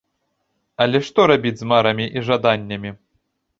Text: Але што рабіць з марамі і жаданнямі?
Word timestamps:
Але 0.85 1.01
што 1.09 1.27
рабіць 1.33 1.53
з 1.61 1.69
марамі 1.73 2.09
і 2.19 2.25
жаданнямі? 2.33 2.97